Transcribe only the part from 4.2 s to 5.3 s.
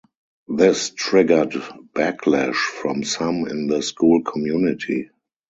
community.